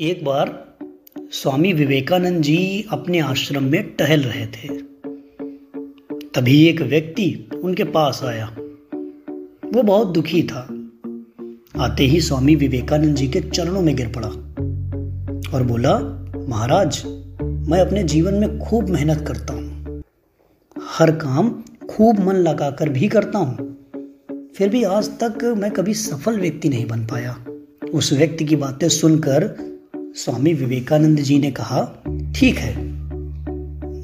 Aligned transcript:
एक 0.00 0.24
बार 0.24 0.76
स्वामी 1.32 1.72
विवेकानंद 1.72 2.42
जी 2.42 2.86
अपने 2.90 3.18
आश्रम 3.18 3.62
में 3.62 3.82
टहल 3.82 4.20
रहे 4.20 4.46
थे। 4.46 4.68
तभी 6.34 6.68
एक 6.68 6.80
व्यक्ति 6.80 7.50
उनके 7.64 7.84
पास 7.84 8.20
आया। 8.24 8.56
वो 9.74 9.82
बहुत 9.82 10.08
दुखी 10.08 10.42
था। 10.42 10.60
आते 11.84 12.04
ही 12.04 12.20
स्वामी 12.20 12.54
विवेकानंद 12.54 13.16
जी 13.16 13.28
के 13.28 13.40
चरणों 13.40 13.82
में 13.82 13.96
गिर 13.96 14.12
पड़ा 14.16 14.28
और 15.54 15.62
बोला, 15.62 15.98
महाराज, 16.48 17.02
मैं 17.42 17.80
अपने 17.80 18.02
जीवन 18.02 18.34
में 18.34 18.58
खूब 18.58 18.88
मेहनत 18.88 19.24
करता 19.28 19.54
हूँ। 19.54 20.02
हर 20.82 21.10
काम 21.10 21.62
खूब 21.90 22.20
मन 22.20 22.34
लगाकर 22.34 22.88
भी 22.88 23.08
करता 23.08 23.38
हूँ। 23.38 23.76
फिर 24.56 24.68
भी 24.68 24.82
आज 24.82 25.08
तक 25.22 25.44
मैं 25.44 25.70
कभी 25.70 25.94
सफल 25.94 26.40
व्यक्ति 26.40 26.68
नहीं 26.68 26.86
बन 26.86 27.06
पाया। 27.06 27.44
उस 27.94 28.12
व्यक्ति 28.12 28.44
की 28.44 28.56
बातें 28.56 28.88
सुनकर 28.88 29.69
स्वामी 30.14 30.54
विवेकानंद 30.54 31.18
जी 31.18 31.38
ने 31.38 31.50
कहा, 31.50 32.02
ठीक 32.36 32.56
है। 32.56 32.72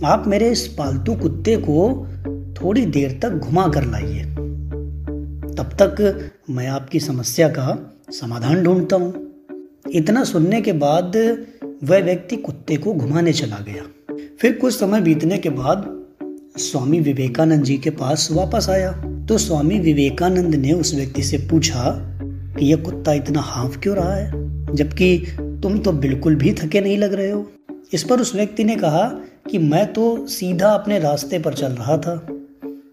आप 0.05 0.25
मेरे 0.27 0.51
इस 0.51 0.69
पालतू 0.69 1.15
कुत्ते 1.15 1.57
को 1.57 2.07
थोड़ी 2.53 2.87
देर 2.87 3.19
तक 3.23 3.31
घुमा 3.31 3.69
कर 3.69 3.85
लाइए। 3.85 4.23
तब 5.55 5.71
तक 5.83 6.29
मैं 6.51 6.69
आपकी 6.69 7.01
समस्या 7.01 7.49
का 7.49 7.95
समाधान 8.11 8.63
ढूंढता 8.63 8.97
हूँ। 8.97 9.31
इतना 9.93 10.25
सुनने 10.25 10.61
के 10.61 10.73
बाद 10.73 11.17
वह 11.85 11.99
व्यक्ति 11.99 12.37
कुत्ते 12.37 12.77
को 12.77 12.95
घुमाने 12.95 13.33
चला 13.33 13.57
गया। 13.57 14.15
फिर 14.41 14.53
कुछ 14.53 14.75
समय 14.75 15.01
बीतने 15.01 15.39
के 15.39 15.49
बाद 15.49 16.05
स्वामी 16.59 17.01
विवेकानंद 17.01 17.65
जी 17.65 17.79
के 17.79 17.91
पास 17.91 18.29
वापस 18.33 18.67
आया। 18.71 18.93
तो 19.29 19.39
स्वामी 19.39 19.81
विवेकानंद 19.81 20.55
ने 20.55 20.73
उस 20.73 20.95
व्यक्ति 20.95 21.23
से 21.23 21.39
पूछा 21.39 21.83
कि, 22.59 22.67
यह 22.67 22.77
कुत्ता 22.77 23.13
इतना 23.13 23.41
हाफ़ 23.41 23.79
क्यों 23.79 23.97
रहा 23.97 24.15
है? 24.15 24.47
जबकि 24.75 25.27
तुम 25.63 25.79
तो 25.79 25.93
बिल्कुल 25.95 26.35
भी 26.35 26.53
थके 26.53 26.81
नहीं 26.81 26.99
लग 26.99 27.13
रहे 27.15 27.31
हो। 27.31 27.47
इस 27.93 28.03
पर 28.05 28.21
उस 28.21 28.35
व्यक्ति 28.35 28.65
ने 28.65 28.77
कहा 28.77 29.07
कि 29.51 29.59
मैं 29.59 29.87
तो 29.93 30.27
सीधा 30.27 30.71
अपने 30.71 30.99
रास्ते 30.99 31.39
पर 31.39 31.55
चल 31.55 31.73
रहा 31.73 31.97
था, 31.99 32.15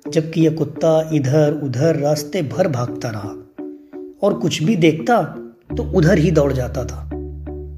जबकि 0.07 0.41
यह 0.41 0.55
कुत्ता 0.55 1.09
इधर 1.13 1.59
उधर 1.63 1.95
रास्ते 1.95 2.41
भर 2.47 2.67
भागता 2.67 3.09
रहा 3.09 3.33
और 4.23 4.33
कुछ 4.33 4.61
भी 4.63 4.75
देखता 4.75 5.21
तो 5.77 5.83
उधर 5.91 6.17
ही 6.17 6.31
दौड़ 6.31 6.51
जाता 6.53 6.83
था, 6.85 7.09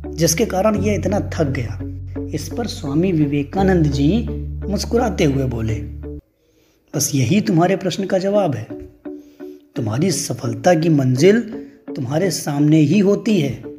जिसके 0.07 0.45
कारण 0.45 0.81
यह 0.83 0.93
इतना 0.93 1.19
थक 1.33 1.49
गया। 1.49 1.79
इस 2.33 2.49
पर 2.57 2.67
स्वामी 2.67 3.11
विवेकानंद 3.11 3.85
जी 3.87 4.09
मुस्कुराते 4.67 5.23
हुए 5.23 5.45
बोले, 5.45 5.75
बस 6.93 7.11
यही 7.15 7.39
तुम्हारे 7.41 7.75
प्रश्न 7.75 8.05
का 8.05 8.17
जवाब 8.17 8.55
है। 8.55 8.67
तुम्हारी 9.75 10.11
सफलता 10.11 10.73
की 10.73 10.89
मंजिल 10.89 11.41
तुम्हारे 11.95 12.29
सामने 12.31 12.79
ही 12.81 12.99
होती 12.99 13.39
है। 13.39 13.74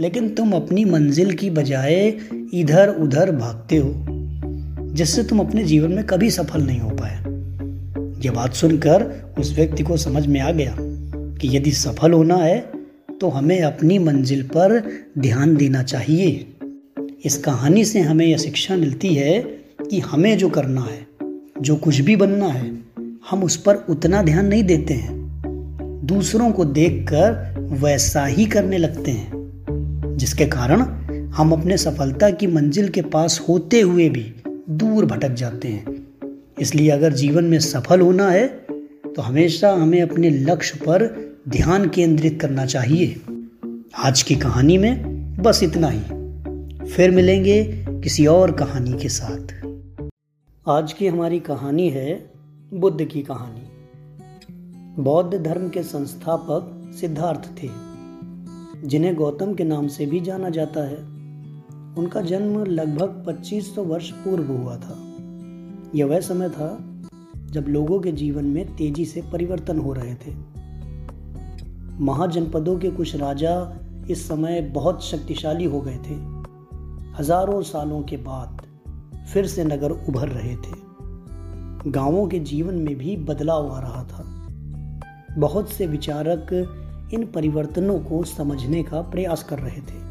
लेकिन 0.00 0.28
तुम 0.28 0.52
अपनी 0.52 0.84
मंजिल 0.84 1.32
की 1.32 1.50
बजाय 1.50 1.94
इधर 2.54 2.88
उधर 2.88 3.30
भागते 3.30 3.76
हो, 3.76 3.94
जिससे 4.94 5.24
तुम 5.24 5.40
अपने 5.40 5.64
जीवन 5.64 5.92
में 5.92 6.04
कभी 6.04 6.30
सफल 6.30 6.62
नहीं 6.62 6.78
हो 6.80 6.90
पाए। 6.90 7.14
यह 8.24 8.32
बात 8.32 8.54
सुनकर 8.54 9.02
उस 9.38 9.54
व्यक्ति 9.54 9.82
को 9.82 9.96
समझ 9.96 10.26
में 10.26 10.40
आ 10.40 10.50
गया 10.50 10.76
कि 10.80 11.56
यदि 11.56 11.72
सफल 11.72 12.12
होना 12.12 12.36
है 12.36 12.58
तो 13.20 13.28
हमें 13.28 13.60
अपनी 13.60 13.98
मंजिल 13.98 14.42
पर 14.42 14.80
ध्यान 15.18 15.56
देना 15.56 15.82
चाहिए। 15.82 16.46
इस 17.24 17.36
कहानी 17.38 17.84
से 17.84 18.00
हमें 18.00 18.26
यह 18.26 18.36
शिक्षा 18.36 18.76
मिलती 18.76 19.14
है 19.14 19.38
कि 19.90 20.00
हमें 20.00 20.38
जो 20.38 20.48
करना 20.48 20.80
है, 20.80 21.06
जो 21.60 21.76
कुछ 21.76 22.00
भी 22.00 22.16
बनना 22.16 22.46
है, 22.46 22.70
हम 23.30 23.42
उस 23.42 23.56
पर 23.56 23.74
उतना 23.88 24.22
ध्यान 24.22 24.46
नहीं 24.46 24.64
देते 24.64 24.94
हैं। 24.94 25.12
दूसरों 26.06 26.50
को 26.52 26.64
देखकर 26.64 27.54
वैसा 27.82 28.26
ही 28.26 28.46
करने 28.46 28.78
लगते 28.78 29.10
हैं। 29.10 29.43
जिसके 30.16 30.46
कारण 30.46 30.80
हम 31.28 31.52
अपने 31.52 31.76
सफलता 31.76 32.30
की 32.30 32.46
मंजिल 32.46 32.88
के 32.88 33.02
पास 33.02 33.44
होते 33.48 33.80
हुए 33.80 34.08
भी 34.08 34.34
दूर 34.70 35.06
भटक 35.06 35.28
जाते 35.28 35.68
हैं। 35.68 36.06
इसलिए 36.60 36.90
अगर 36.90 37.12
जीवन 37.12 37.44
में 37.44 37.58
सफल 37.58 38.00
होना 38.00 38.30
है 38.30 38.46
तो 39.16 39.22
हमेशा 39.22 39.72
हमें 39.72 40.02
अपने 40.02 40.30
लक्ष्य 40.30 40.78
पर 40.78 41.02
ध्यान 41.48 41.88
केंद्रित 41.88 42.38
करना 42.40 42.66
चाहिए। 42.66 43.20
आज 43.98 44.22
की 44.22 44.34
कहानी 44.34 44.78
में 44.78 45.14
बस 45.36 45.62
इतना 45.62 45.88
ही। 45.88 46.00
फिर 46.86 47.10
मिलेंगे 47.10 47.64
किसी 47.88 48.26
और 48.26 48.52
कहानी 48.52 48.92
के 48.92 49.08
साथ। 49.08 49.52
आज 50.68 50.92
की 50.92 51.06
हमारी 51.06 51.40
कहानी 51.40 51.88
है 51.88 52.30
बुद्ध 52.74 53.04
की 53.04 53.22
कहानी। 53.22 53.68
बौद्ध 55.02 55.38
धर्म 55.38 55.68
के 55.68 55.82
संस्थापक 55.82 56.92
सिद्धार्थ 57.00 57.62
थे। 57.62 57.93
जिन्हें 58.84 59.14
गौतम 59.14 59.54
के 59.54 59.64
नाम 59.64 59.86
से 59.86 60.06
भी 60.06 60.20
जाना 60.20 60.50
जाता 60.50 60.80
है। 60.80 60.96
उनका 61.98 62.20
जन्म 62.20 62.64
लगभग 62.64 63.24
2500 63.26 63.84
वर्ष 63.84 64.10
पूर्व 64.10 64.52
हुआ 64.52 64.76
था। 64.76 64.98
यह 65.94 66.06
वह 66.06 66.20
समय 66.20 66.48
था 66.48 66.78
जब 67.50 67.64
लोगों 67.68 68.00
के 68.00 68.12
जीवन 68.12 68.44
में 68.44 68.76
तेज़ी 68.76 69.04
से 69.04 69.22
परिवर्तन 69.32 69.78
हो 69.78 69.92
रहे 69.92 70.14
थे। 70.14 70.34
महाजनपदों 72.00 72.78
के 72.78 72.90
कुछ 72.90 73.16
राजा 73.16 73.78
इस 74.10 74.28
समय 74.28 74.60
बहुत 74.60 75.04
शक्तिशाली 75.04 75.64
हो 75.64 75.80
गए 75.80 75.96
थे। 75.96 76.14
हज़ारों 77.18 77.62
सालों 77.62 78.02
के 78.02 78.16
बाद 78.16 78.62
फिर 79.32 79.46
से 79.46 79.64
नगर 79.64 79.90
उभर 79.90 80.28
रहे 80.28 80.56
थे। 80.56 80.84
गाँवों 81.90 82.28
के 82.28 82.38
जीवन 82.38 82.74
में 82.74 82.96
भी 82.96 83.16
बदलाव 83.16 83.72
आ 83.72 83.80
रहा 83.80 84.04
था। 84.04 84.24
बहुत 85.40 85.72
से 85.72 85.86
विचारक 85.86 86.46
इन 87.12 87.26
परिवर्तनों 87.26 87.98
को 87.98 88.24
समझने 88.24 88.82
का 88.82 89.00
प्रयास 89.00 89.42
कर 89.42 89.58
रहे 89.58 89.80
थे। 89.80 90.04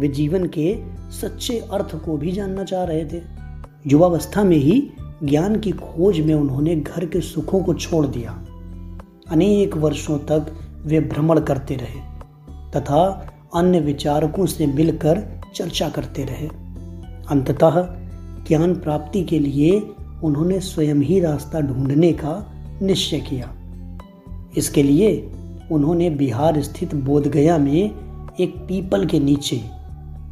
वे 0.00 0.08
जीवन 0.08 0.46
के 0.46 0.76
सच्चे 1.10 1.58
अर्थ 1.58 2.04
को 2.04 2.16
भी 2.16 2.32
जानना 2.32 2.64
चाह 2.64 2.84
रहे 2.84 3.04
थे। 3.04 3.22
युवावस्था 3.86 4.44
में 4.44 4.56
ही 4.56 4.90
ज्ञान 5.24 5.60
की 5.60 5.70
खोज 5.70 6.20
में 6.20 6.34
उन्होंने 6.34 6.76
घर 6.76 7.06
के 7.06 7.20
सुखों 7.20 7.62
को 7.62 7.74
छोड़ 7.74 8.06
दिया। 8.06 8.44
अनेक 9.28 9.76
वर्षों 9.76 10.18
तक 10.18 10.52
वे 10.86 11.00
भ्रमण 11.00 11.40
करते 11.40 11.74
रहे 11.74 12.00
तथा 12.70 13.28
अन्य 13.54 13.80
विचारकों 13.80 14.46
से 14.46 14.66
मिलकर 14.66 15.40
चर्चा 15.54 15.88
करते 15.88 16.24
रहे। 16.24 16.46
अंततः 17.30 17.86
ज्ञान 18.46 18.74
प्राप्ति 18.74 19.24
के 19.24 19.38
लिए 19.38 19.90
उन्होंने 20.24 20.60
स्वयं 20.60 20.94
ही 20.94 21.20
रास्ता 21.20 21.60
ढूँढने 21.60 22.12
का 22.12 22.52
निश्चय 22.82 23.20
किया। 23.20 23.52
इसके 24.56 24.82
लिए 24.82 25.32
उन्होंने 25.72 26.10
बिहार 26.10 26.60
स्थित 26.62 26.94
बोधगया 26.94 27.58
में 27.58 27.90
एक 28.40 28.56
पीपल 28.58 29.06
के 29.06 29.18
नीचे 29.20 29.60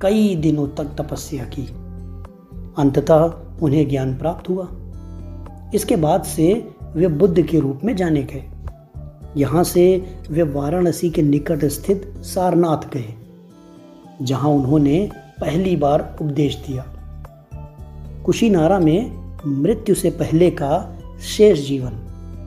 कई 0.03 0.35
दिनों 0.35 0.67
तक 0.69 0.95
तपस्या 0.99 1.45
की। 1.45 1.63
अंततः 2.79 3.23
उन्हें 3.63 3.89
ज्ञान 3.89 4.17
प्राप्त 4.17 4.49
हुआ। 4.49 4.69
इसके 5.75 5.97
बाद 5.97 6.23
से 6.25 6.53
वे 6.95 7.09
बुद्ध 7.09 7.43
के 7.43 7.61
रूप 7.61 7.81
में 7.85 7.95
जाने 7.97 8.23
गए। 8.23 8.45
यहाँ 9.37 9.65
से 9.65 9.85
वे 10.31 10.43
वाराणसी 10.43 11.11
के 11.11 11.23
निकट 11.23 11.65
स्थित 11.65 12.13
सारनाथ 12.25 12.89
गए, 12.93 13.15
जहाँ 14.23 14.51
उन्होंने 14.51 15.11
पहली 15.41 15.77
बार 15.77 16.17
उपदेश 16.21 16.57
दिया। 16.67 16.85
कुशीनारा 18.25 18.79
में 18.79 19.33
मृत्यु 19.47 19.95
से 19.95 20.11
पहले 20.11 20.51
का 20.51 20.73
शेष 21.27 21.67
जीवन, 21.69 21.93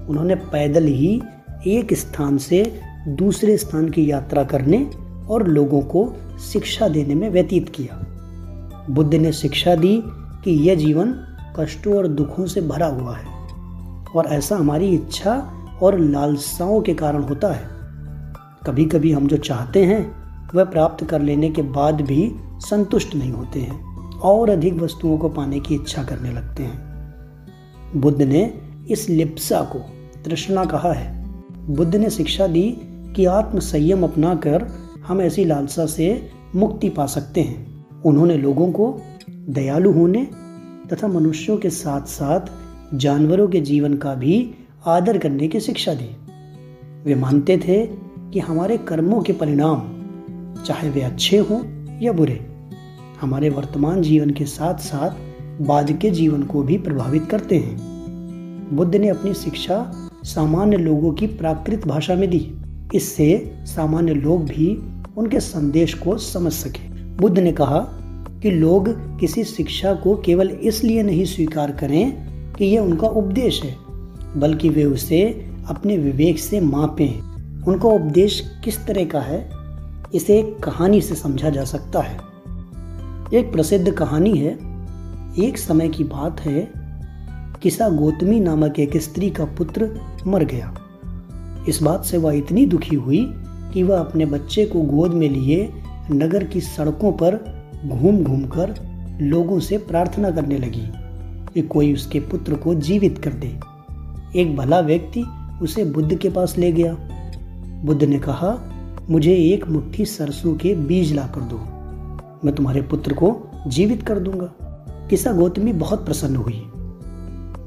उन्होंने 0.10 0.36
पैदल 0.36 0.84
ही 0.84 1.22
एक 1.68 1.94
स्थान 1.94 2.38
से 2.38 2.79
दूसरे 3.07 3.57
स्थान 3.57 3.90
की 3.90 4.12
यात्रा 4.12 4.44
करने 4.44 4.91
और 5.29 5.47
लोगों 5.47 5.81
को 5.81 6.13
शिक्षा 6.53 6.88
देने 6.88 7.16
में 7.16 7.29
व्यतीत 7.29 7.69
किया। 7.69 8.07
बुद्ध 8.90 9.13
ने 9.13 9.31
शिक्षा 9.31 9.75
दी 9.75 10.03
कि 10.44 10.51
यह 10.51 10.75
जीवन 10.75 11.16
कष्टों 11.59 11.96
और 11.96 12.07
दुखों 12.07 12.46
से 12.46 12.62
भरा 12.62 12.88
हुआ 12.88 13.18
है 13.18 13.25
और 14.16 14.25
ऐसा 14.25 14.56
हमारी 14.56 14.90
इच्छा 14.90 15.53
और 15.81 16.00
लालसाओं 16.00 16.81
के 16.81 16.94
कारण 16.94 17.24
होता 17.24 17.53
है। 17.53 17.69
कभी 18.66 18.85
कभी 18.85 19.12
हम 19.12 19.28
जो 19.28 19.38
चाहते 19.38 19.84
हैं, 19.84 20.24
वह 20.56 20.63
प्राप्त 20.63 21.03
कर 21.03 21.22
लेने 21.22 21.50
के 21.50 21.62
बाद 21.62 22.01
भी 22.01 22.35
संतुष्ट 22.57 23.15
नहीं 23.15 23.31
होते 23.31 23.60
हैं 23.60 24.10
और 24.19 24.50
अधिक 24.50 24.74
वस्तुओं 24.74 25.18
को 25.18 25.30
पाने 25.30 25.60
की 25.60 25.75
इच्छा 25.75 26.04
करने 26.04 26.31
लगते 26.31 26.63
हैं। 26.63 26.94
बुद्ध 27.95 28.21
ने 28.21 28.54
इस 28.89 29.10
लिप्सा 29.10 29.62
को 29.62 29.80
तृष्णा 30.24 30.65
कहा 30.65 30.94
है। 30.94 31.23
बुद्ध 31.69 31.95
ने 31.95 32.10
शिक्षा 32.10 32.48
दी 32.48 32.77
कि 33.15 33.25
आत्म 33.25 33.60
संयम 33.60 34.04
अपनाकर 34.04 34.68
हम 35.07 35.21
ऐसी 35.21 35.45
लालसा 35.45 35.86
से 35.86 36.30
मुक्ति 36.56 36.89
पा 36.89 37.06
सकते 37.06 37.42
हैं। 37.42 37.86
उन्होंने 38.06 38.38
लोगों 38.38 38.71
को 38.71 39.01
दयालु 39.50 39.92
होने 39.92 40.27
तथा 40.94 41.07
मनुष्यों 41.07 41.57
के 41.57 41.69
साथ 41.69 42.01
साथ 42.01 42.42
जानवरों 42.98 43.48
के 43.48 43.62
जीवन 43.62 43.94
का 43.94 44.15
भी 44.15 44.56
आदर 44.86 45.18
करने 45.18 45.48
की 45.48 45.60
शिक्षा 45.60 45.94
दी। 45.94 46.18
वे 47.04 47.15
मानते 47.15 47.57
थे 47.57 47.86
कि 48.33 48.39
हमारे 48.39 48.77
कर्मों 48.77 49.21
के 49.21 49.33
परिणाम, 49.33 49.81
चाहे 50.63 50.89
वे 50.89 51.01
अच्छे 51.01 51.38
हों 51.38 51.60
या 52.01 52.12
बुरे, 52.12 52.45
हमारे 53.21 53.50
वर्तमान 53.50 54.01
जीवन 54.01 54.30
के 54.30 54.45
साथ 54.45 54.75
साथ 54.75 55.12
बाद 55.62 55.92
के 55.92 56.10
जीवन 56.10 56.44
को 56.44 56.63
भी 56.63 56.77
प्रभावित 56.77 57.25
करते 57.25 57.57
हैं। 57.57 57.94
बुद्ध 58.74 58.95
ने 58.95 59.07
अपनी 59.07 59.33
शिक्षा 59.33 60.02
सामान्य 60.24 60.78
लोगों 60.78 61.14
की 61.14 61.28
प्राकृत 61.28 61.88
भाषा 61.88 62.16
में 62.16 62.30
दी। 62.30 62.54
इससे 62.96 63.56
सामान्य 63.66 64.14
लोग 64.14 64.46
भी 64.46 64.84
उनके 65.18 65.40
संदेश 65.40 65.94
को 65.94 66.18
समझ 66.18 66.52
सके। 66.52 66.88
बुद्ध 66.90 67.40
ने 67.40 67.52
कहा 67.52 67.80
कि 68.44 68.52
लोग 68.52 68.90
किसी 69.20 69.44
शिक्षा 69.44 69.94
को 69.94 70.16
केवल 70.16 70.50
इसलिए 70.50 71.04
नहीं 71.04 71.25
स्वीकार 71.25 71.72
करें 71.72 72.14
कि 72.54 72.66
यह 72.66 72.81
उनका 72.81 73.08
उपदेश 73.08 73.64
है, 73.64 73.75
बल्कि 74.38 74.70
वे 74.70 74.84
उसे 74.84 75.50
अपने 75.70 75.98
विवेक 75.98 76.40
से 76.40 76.62
मापें। 76.62 77.20
उनका 77.64 77.90
उपदेश 77.90 78.52
किस 78.64 78.86
तरह 78.86 79.06
का 79.06 79.20
है, 79.20 79.50
इसे 80.14 80.40
एक 80.40 80.58
कहानी 80.60 81.02
से 81.02 81.16
समझा 81.16 81.50
जा 81.50 81.64
सकता 81.64 82.02
है। 82.02 82.18
एक 83.34 83.52
प्रसिद्ध 83.52 83.92
कहानी 83.92 84.38
है, 84.38 84.54
एक 85.40 85.58
समय 85.58 85.90
की 85.90 86.04
बात 86.04 86.42
है 86.42 86.82
किसा 87.63 87.89
गौतमी 87.89 88.39
नामक 88.39 88.80
एक 88.80 88.98
स्त्री 88.98 89.30
का 89.30 89.45
पुत्र 89.45 90.00
मर 90.27 90.44
गया। 90.44 90.75
इस 91.69 91.83
बात 91.83 92.06
से 92.06 92.18
वह 92.18 92.33
इतनी 92.33 92.65
दुखी 92.65 92.95
हुई 92.95 93.33
कि 93.74 93.83
वह 93.83 94.00
अपने 94.00 94.25
बच्चे 94.25 94.65
को 94.65 94.81
गोद 94.81 95.12
में 95.12 95.30
लिए 95.30 95.71
नगर 96.12 96.44
की 96.44 96.62
सड़कों 96.62 97.12
पर 97.12 97.36
घूम 97.86 98.24
घूम 98.24 98.45
कर 98.45 98.75
लोगों 99.21 99.60
से 99.60 99.77
प्रार्थना 99.77 100.31
करने 100.31 100.57
लगी 100.57 100.89
कि 101.54 101.62
कोई 101.62 101.94
उसके 101.94 102.19
पुत्र 102.19 102.56
को 102.56 102.75
जीवित 102.75 103.18
कर 103.18 103.33
दे। 103.33 103.60
एक 104.39 104.57
भला 104.57 104.80
व्यक्ति 104.80 105.24
उसे 105.62 105.86
बुद्ध 105.86 106.15
के 106.15 106.30
पास 106.30 106.57
ले 106.57 106.71
गया। 106.71 106.98
बुद्ध 107.86 108.04
ने 108.04 108.19
कहा, 108.19 108.57
मुझे 109.10 109.33
एक 109.33 109.68
मुट्ठी 109.68 110.06
सरसों 110.06 110.56
के 110.56 110.75
बीज 110.75 111.13
ला 111.13 111.27
कर 111.27 111.42
दो। 111.42 111.57
मैं 112.45 112.56
तुम्हारे 112.56 112.81
पुत्र 112.81 113.13
को 113.13 113.51
जीवित 113.68 114.04
कर 114.04 114.19
दूँगा। 114.19 114.54
किसा 115.10 115.31
गौतमी 115.31 115.74
बहुत 115.74 116.06
प्रसन्न 116.06 116.36
हुई। 116.36 116.69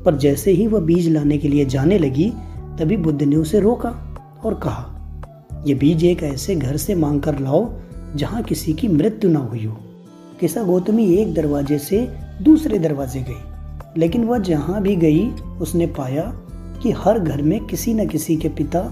पर 0.07 0.17
जैसे 0.17 0.51
ही 0.51 0.67
वह 0.67 0.81
बीज 0.81 1.09
लाने 1.09 1.39
के 1.39 1.49
लिए 1.49 1.65
जाने 1.65 1.99
लगी, 1.99 2.33
तभी 2.79 2.97
बुद्ध 2.97 3.23
ने 3.23 3.37
उसे 3.37 3.61
रोका 3.61 3.91
और 4.45 4.55
कहा 4.55 4.93
यह 5.67 5.79
बीज 5.79 6.05
एक 6.05 6.23
ऐसे 6.23 6.55
घर 6.57 6.77
से 6.77 6.95
मांग 6.95 7.21
कर 7.21 7.39
लाओ, 7.39 7.69
जहाँ 8.17 8.43
किसी 8.43 8.73
की 8.73 8.89
मृत्यु 8.89 9.31
ना 9.31 9.39
हुई 9.39 9.65
हो। 9.65 9.77
किसा 10.41 10.63
गौतमी 10.63 11.07
एक 11.15 11.35
दरवाजे 11.35 11.79
से 11.79 11.99
दूसरे 12.43 12.79
दरवाजे 12.79 13.21
गई, 13.21 14.01
लेकिन 14.01 14.25
वह 14.25 14.39
जहाँ 14.39 14.83
भी 14.83 14.97
गई, 14.97 15.29
उसने 15.61 15.87
पाया 15.87 16.23
कि 16.83 16.91
हर 16.91 17.19
घर 17.19 17.43
में 17.43 17.65
किसी 17.67 17.95
न 17.95 18.07
किसी 18.09 18.37
के 18.37 18.49
पिता, 18.49 18.83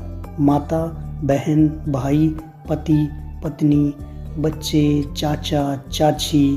माता, 0.40 0.84
बहन, 1.24 1.68
भाई, 1.88 2.28
पति, 2.68 3.06
पत्नी, 3.44 3.94
बच्चे, 4.38 5.04
चाचा, 5.16 5.76
चाची, 5.92 6.56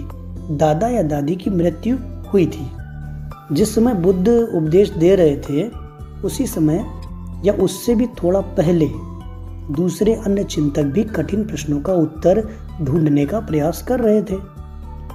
दादा 0.51 0.87
या 0.87 1.03
दादी 1.03 1.35
की 1.35 1.49
मृत्यु 1.49 1.97
हुई 2.33 2.45
थी। 2.45 2.67
जिस 3.51 3.75
समय 3.75 3.93
बुद्ध 3.93 4.27
उपदेश 4.27 4.89
दे 4.89 5.15
रहे 5.15 5.37
थे, 5.39 5.67
उसी 6.23 6.47
समय 6.47 6.85
या 7.45 7.53
उससे 7.53 7.95
भी 7.95 8.07
थोड़ा 8.07 8.41
पहले 8.41 8.87
दूसरे 9.73 10.13
अन्य 10.15 10.43
चिंतक 10.43 10.83
भी 10.83 11.03
कठिन 11.03 11.43
प्रश्नों 11.43 11.79
का 11.81 11.93
उत्तर 11.93 12.41
ढूँढने 12.81 13.25
का 13.25 13.39
प्रयास 13.39 13.81
कर 13.81 13.99
रहे 13.99 14.21
थे। 14.21 14.35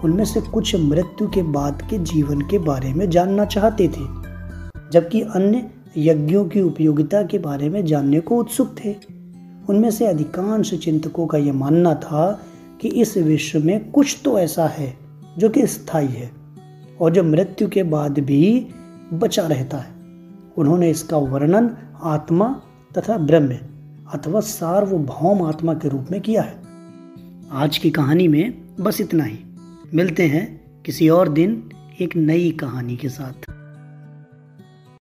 उनमें 0.05 0.25
से 0.25 0.41
कुछ 0.41 0.75
मृत्यु 0.77 1.29
के 1.29 1.43
बाद 1.43 1.83
के 1.91 1.99
जीवन 1.99 2.41
के 2.41 2.59
बारे 2.59 2.93
में 2.95 3.09
जानना 3.11 3.45
चाहते 3.45 3.89
थे, 3.89 4.07
जबकि 4.93 5.21
अन्य 5.21 5.71
यज्ञों 5.97 6.45
की 6.45 6.61
उपयोगिता 6.61 7.23
के 7.23 7.39
बारे 7.39 7.69
में 7.69 7.85
जानने 7.85 8.21
को 8.21 8.37
उत्सुक 8.37 8.75
थे। 8.85 8.95
उनमें 9.69 9.91
से 9.91 10.07
अधिकांश 10.07 10.75
चिंतकों 10.75 11.27
का 11.27 11.39
यह 11.39 11.53
मानना 11.53 11.95
था 11.95 12.41
कि 12.81 12.89
इस 12.89 13.17
विश्व 13.17 13.59
में 13.61 13.91
कुछ 13.91 14.21
तो 14.25 14.39
ऐसा 14.39 14.67
है 14.67 14.95
जो 15.39 15.49
कि 15.49 15.67
स्थायी 15.67 16.09
है। 16.09 16.42
और 17.01 17.13
जो 17.13 17.23
मृत्यु 17.23 17.69
के 17.69 17.83
बाद 17.83 18.19
भी 18.19 18.67
बचा 19.13 19.47
रहता 19.47 19.79
है। 19.79 19.93
उन्होंने 20.57 20.91
इसका 20.91 21.17
वर्णन 21.17 21.77
आत्मा 22.03 22.63
तथा 22.99 23.19
ब्रह्म 23.19 23.59
अथवा 24.15 24.41
सार्वभौम 24.41 25.43
आत्मा 25.43 25.75
के 25.75 25.89
रूप 25.89 26.07
में 26.11 26.21
किया 26.21 26.43
है। 26.43 26.55
आज 27.53 27.79
की 27.79 27.91
कहानी 27.91 28.29
में 28.29 28.77
बस 28.81 29.01
इतना 29.01 29.25
ही। 29.25 29.39
मिलते 29.95 30.27
हैं 30.27 30.61
किसी 30.83 31.09
और 31.09 31.29
दिन 31.29 31.71
एक 32.01 32.17
नई 32.17 32.51
कहानी 32.51 32.97
के 32.97 33.09
साथ। 33.09 33.62